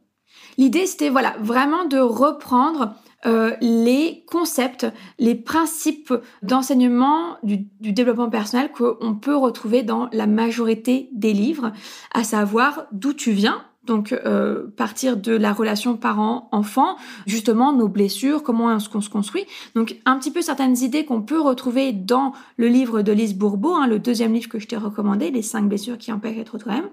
[0.58, 2.96] L'idée, c'était voilà vraiment de reprendre
[3.28, 4.88] euh, les concepts,
[5.20, 11.72] les principes d'enseignement du, développement personnel qu'on peut retrouver dans la majorité des livres,
[12.14, 16.96] à savoir d'où tu viens, donc euh, partir de la relation parent-enfant,
[17.28, 19.46] justement nos blessures, comment est-ce qu'on se construit.
[19.76, 23.76] Donc un petit peu certaines idées qu'on peut retrouver dans le livre de Lise Bourbeau,
[23.76, 26.90] hein, le deuxième livre que je t'ai recommandé, Les cinq blessures qui empêchent d'être toi-même.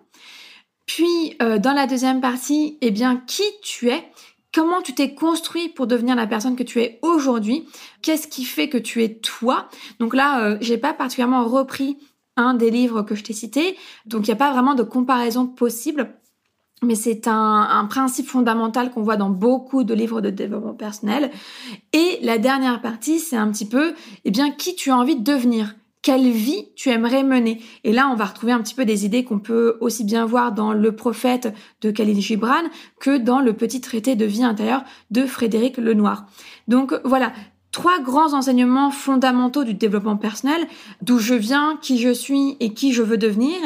[0.88, 4.02] Puis euh, dans la deuxième partie, eh bien qui tu es?
[4.54, 7.68] Comment tu t'es construit pour devenir la personne que tu es aujourd'hui,
[8.00, 9.68] qu'est-ce qui fait que tu es toi?
[10.00, 11.98] Donc là, euh, j'ai pas particulièrement repris
[12.36, 15.46] un des livres que je t'ai cité, donc il n'y a pas vraiment de comparaison
[15.46, 16.14] possible.
[16.82, 21.32] Mais c'est un, un, principe fondamental qu'on voit dans beaucoup de livres de développement personnel.
[21.92, 25.24] Et la dernière partie, c'est un petit peu, eh bien, qui tu as envie de
[25.24, 25.74] devenir?
[26.08, 27.60] Quelle vie tu aimerais mener.
[27.84, 30.52] Et là, on va retrouver un petit peu des idées qu'on peut aussi bien voir
[30.52, 32.62] dans Le Prophète de Khalil Gibran
[32.98, 36.24] que dans le petit traité de vie intérieure de Frédéric Lenoir.
[36.66, 37.34] Donc voilà,
[37.72, 40.66] trois grands enseignements fondamentaux du développement personnel,
[41.02, 43.56] d'où je viens, qui je suis et qui je veux devenir,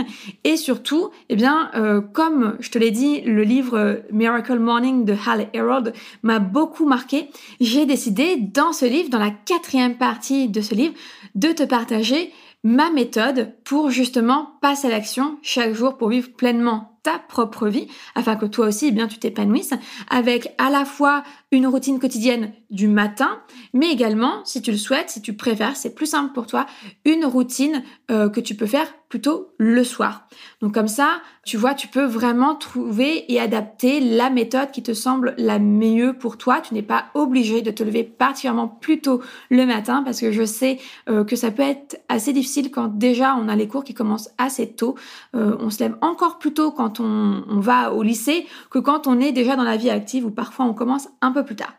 [0.44, 5.14] et surtout, eh bien, euh, comme je te l'ai dit, le livre Miracle Morning de
[5.26, 7.28] Hal Herold m'a beaucoup marqué.
[7.60, 10.94] J'ai décidé dans ce livre, dans la quatrième partie de ce livre,
[11.34, 12.32] de te partager
[12.64, 17.88] ma méthode pour justement passer à l'action chaque jour pour vivre pleinement ta propre vie
[18.14, 19.74] afin que toi aussi eh bien tu t'épanouisses
[20.08, 23.38] avec à la fois une routine quotidienne du matin
[23.72, 26.66] mais également si tu le souhaites si tu préfères c'est plus simple pour toi
[27.04, 30.26] une routine euh, que tu peux faire plutôt le soir.
[30.62, 34.94] Donc comme ça tu vois tu peux vraiment trouver et adapter la méthode qui te
[34.94, 36.60] semble la mieux pour toi.
[36.60, 40.44] Tu n'es pas obligé de te lever particulièrement plus tôt le matin parce que je
[40.44, 40.78] sais
[41.10, 44.30] euh, que ça peut être assez difficile quand déjà on a les cours qui commencent
[44.38, 44.94] assez tôt.
[45.34, 49.20] Euh, on se lève encore plus tôt quand on, va au lycée que quand on
[49.20, 51.74] est déjà dans la vie active ou parfois on commence un peu plus tard.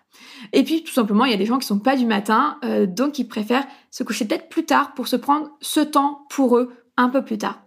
[0.52, 2.86] Et puis tout simplement, il y a des gens qui sont pas du matin, euh,
[2.86, 6.74] donc ils préfèrent se coucher peut-être plus tard pour se prendre ce temps pour eux
[6.98, 7.60] un peu plus tard.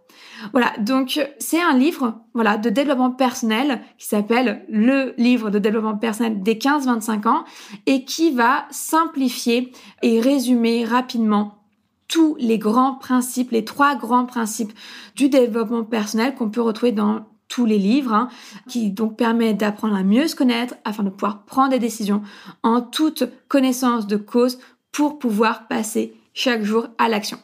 [0.52, 5.96] Voilà, donc c'est un livre voilà de développement personnel qui s'appelle le livre de développement
[5.96, 7.44] personnel des 15-25 ans
[7.86, 11.62] et qui va simplifier et résumer rapidement
[12.08, 14.72] tous les grands principes, les trois grands principes
[15.16, 18.28] du développement personnel qu'on peut retrouver dans tous les livres, hein,
[18.68, 22.22] qui donc permet d'apprendre à mieux se connaître afin de pouvoir prendre des décisions
[22.62, 24.58] en toute connaissance de cause
[24.92, 27.38] pour pouvoir passer chaque jour à l'action.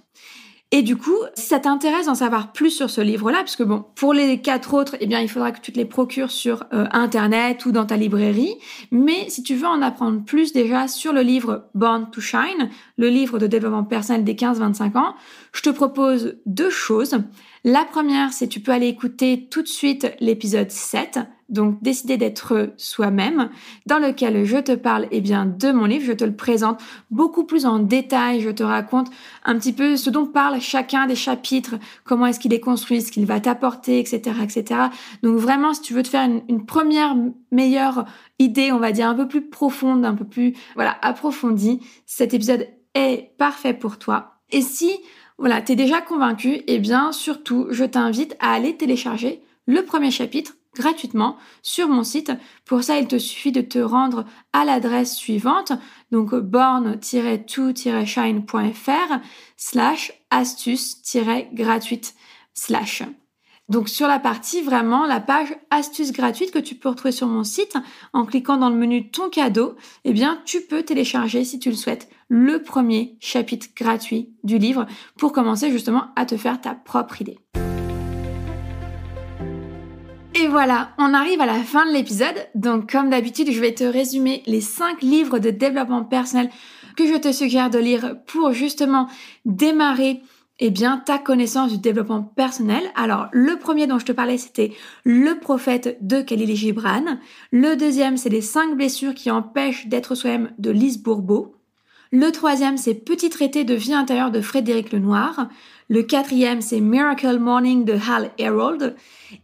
[0.74, 3.84] Et du coup, si ça t'intéresse d'en savoir plus sur ce livre-là, parce que bon,
[3.94, 6.86] pour les quatre autres, eh bien, il faudra que tu te les procures sur euh,
[6.92, 8.54] Internet ou dans ta librairie.
[8.90, 13.08] Mais si tu veux en apprendre plus déjà sur le livre Born to Shine, le
[13.08, 15.14] livre de développement personnel des 15-25 ans,
[15.52, 17.18] je te propose deux choses.
[17.64, 22.72] La première, c'est tu peux aller écouter tout de suite l'épisode 7, donc décider d'être
[22.76, 23.50] soi-même,
[23.86, 26.80] dans lequel je te parle eh bien de mon livre, je te le présente
[27.12, 29.10] beaucoup plus en détail, je te raconte
[29.44, 33.12] un petit peu ce dont parle chacun des chapitres, comment est-ce qu'il est construit, ce
[33.12, 34.80] qu'il va t'apporter, etc., etc.
[35.22, 37.14] Donc vraiment, si tu veux te faire une, une, première
[37.52, 38.06] meilleure
[38.40, 42.66] idée, on va dire un peu plus profonde, un peu plus voilà approfondie, cet épisode
[42.94, 44.40] est parfait pour toi.
[44.50, 44.98] Et si
[45.38, 50.54] voilà, t'es déjà convaincu, eh bien surtout, je t'invite à aller télécharger le premier chapitre
[50.74, 52.32] gratuitement sur mon site.
[52.64, 55.72] Pour ça, il te suffit de te rendre à l'adresse suivante,
[56.10, 59.20] donc born-to-shine.fr
[59.56, 62.14] slash astuce-gratuite
[62.54, 63.04] slash.
[63.68, 67.44] Donc sur la partie vraiment la page astuce gratuite que tu peux retrouver sur mon
[67.44, 67.76] site
[68.12, 71.76] en cliquant dans le menu ton cadeau, eh bien tu peux télécharger si tu le
[71.76, 77.20] souhaites le premier chapitre gratuit du livre pour commencer justement à te faire ta propre
[77.20, 77.38] idée.
[80.34, 82.34] Et voilà, on arrive à la fin de l'épisode.
[82.54, 86.50] Donc comme d'habitude, je vais te résumer les 5 livres de développement personnel
[86.96, 89.08] que je te suggère de lire pour justement
[89.44, 90.20] démarrer
[90.64, 92.84] eh bien, ta connaissance du développement personnel.
[92.94, 94.70] Alors, le premier dont je te parlais, c'était
[95.02, 97.18] Le prophète de Khalil Gibran.
[97.50, 101.56] Le deuxième, c'est Les 5 blessures qui empêchent d'être soi-même de Lise Bourbeau.
[102.12, 105.48] Le troisième, c'est Petit traité de vie intérieure de Frédéric Lenoir.
[105.88, 108.94] Le quatrième, c'est Miracle Morning de Hal Herold.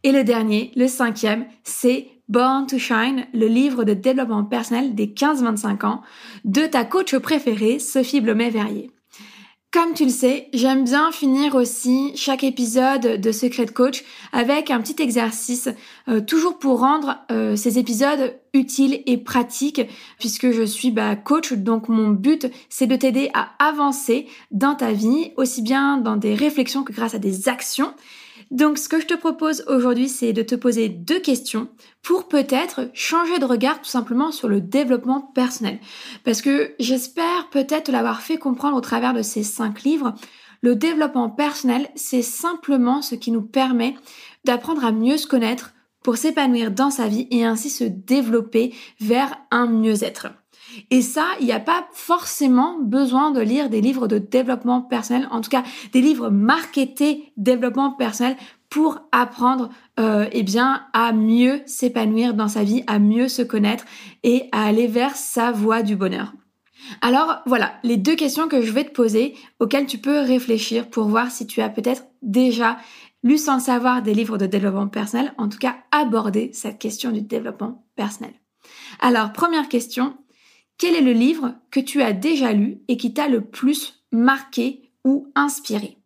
[0.05, 5.09] Et le dernier, le cinquième, c'est Born to Shine, le livre de développement personnel des
[5.09, 6.03] 15-25 ans
[6.45, 8.93] de ta coach préférée, Sophie Blomet-Verrier.
[9.71, 14.03] Comme tu le sais, j'aime bien finir aussi chaque épisode de Secret Coach
[14.33, 15.69] avec un petit exercice,
[16.09, 19.83] euh, toujours pour rendre euh, ces épisodes utiles et pratiques,
[20.19, 24.93] puisque je suis bah, coach, donc mon but c'est de t'aider à avancer dans ta
[24.93, 27.93] vie, aussi bien dans des réflexions que grâce à des actions.
[28.51, 31.69] Donc ce que je te propose aujourd'hui, c'est de te poser deux questions
[32.03, 35.79] pour peut-être changer de regard tout simplement sur le développement personnel.
[36.25, 40.15] Parce que j'espère peut-être l'avoir fait comprendre au travers de ces cinq livres.
[40.63, 43.95] Le développement personnel, c'est simplement ce qui nous permet
[44.45, 49.37] d'apprendre à mieux se connaître pour s'épanouir dans sa vie et ainsi se développer vers
[49.51, 50.29] un mieux-être.
[50.91, 55.29] Et ça, il n'y a pas forcément besoin de lire des livres de développement personnel,
[55.31, 58.37] en tout cas des livres marketés développement personnel
[58.71, 63.85] pour apprendre euh, eh bien à mieux s'épanouir dans sa vie, à mieux se connaître
[64.23, 66.33] et à aller vers sa voie du bonheur.
[67.01, 71.09] Alors voilà, les deux questions que je vais te poser auxquelles tu peux réfléchir pour
[71.09, 72.79] voir si tu as peut-être déjà
[73.23, 77.11] lu sans le savoir des livres de développement personnel, en tout cas aborder cette question
[77.11, 78.33] du développement personnel.
[79.01, 80.17] Alors première question,
[80.79, 84.91] quel est le livre que tu as déjà lu et qui t'a le plus marqué
[85.05, 85.99] ou inspiré?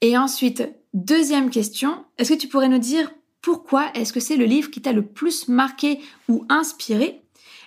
[0.00, 0.62] Et ensuite,
[0.94, 3.12] deuxième question, est-ce que tu pourrais nous dire
[3.42, 7.20] pourquoi est-ce que c'est le livre qui t'a le plus marqué ou inspiré?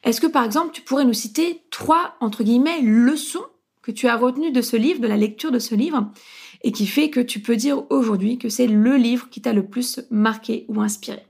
[0.03, 3.45] Est-ce que par exemple tu pourrais nous citer trois, entre guillemets, leçons
[3.81, 6.11] que tu as retenues de ce livre, de la lecture de ce livre,
[6.63, 9.65] et qui fait que tu peux dire aujourd'hui que c'est le livre qui t'a le
[9.65, 11.25] plus marqué ou inspiré?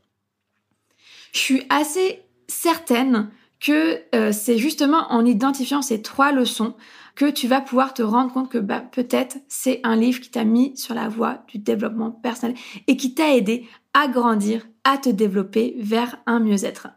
[1.34, 3.32] Je suis assez certaine
[3.62, 6.74] que euh, c'est justement en identifiant ces trois leçons
[7.16, 10.44] que tu vas pouvoir te rendre compte que bah, peut-être c'est un livre qui t'a
[10.44, 12.56] mis sur la voie du développement personnel
[12.88, 16.88] et qui t'a aidé à grandir, à te développer vers un mieux-être.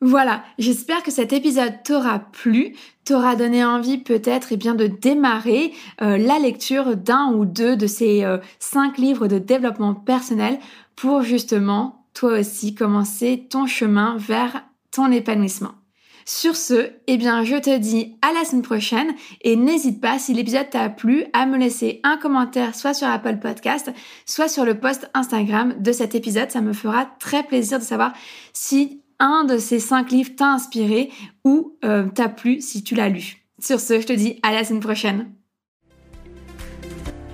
[0.00, 2.74] Voilà, j'espère que cet épisode t'aura plu,
[3.04, 7.86] t'aura donné envie peut-être eh bien de démarrer euh, la lecture d'un ou deux de
[7.86, 10.58] ces euh, cinq livres de développement personnel
[10.96, 15.81] pour justement toi aussi commencer ton chemin vers ton épanouissement.
[16.24, 19.12] Sur ce, eh je te dis à la semaine prochaine
[19.42, 23.38] et n'hésite pas, si l'épisode t'a plu, à me laisser un commentaire soit sur Apple
[23.38, 23.92] Podcast,
[24.26, 26.50] soit sur le post Instagram de cet épisode.
[26.50, 28.12] Ça me fera très plaisir de savoir
[28.52, 31.10] si un de ces cinq livres t'a inspiré
[31.44, 33.44] ou euh, t'a plu si tu l'as lu.
[33.60, 35.30] Sur ce, je te dis à la semaine prochaine.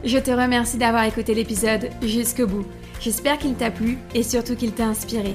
[0.04, 2.64] Je te remercie d'avoir écouté l'épisode jusqu'au bout.
[3.00, 5.34] J'espère qu'il t'a plu et surtout qu'il t'a inspiré.